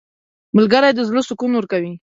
•ملګری 0.55 0.89
د 0.95 0.99
زړه 1.09 1.21
سکون 1.29 1.51
ورکوي. 1.55 1.93